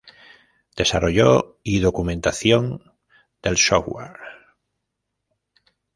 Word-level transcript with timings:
Desarrollo 0.75 1.59
y 1.61 1.77
documentación 1.79 2.91
del 3.43 3.55
software. 3.57 4.17